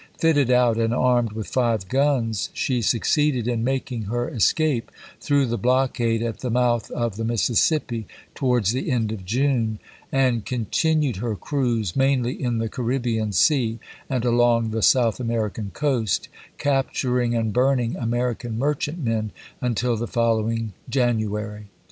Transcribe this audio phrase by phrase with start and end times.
[0.17, 5.45] Fitted out and armed with five guns, she succeeded in making her es cape through
[5.45, 9.11] the blockade at the mouth of the HATTEKAS AND PORT EOYAL Mississippi, towards the end
[9.11, 9.77] of June;
[10.11, 13.77] and continued her cruise, mainly in the Caribbean Sea,
[14.09, 19.31] and along the South American coast, capturing and burning American merchantmen,
[19.61, 21.65] until the following Jan uary.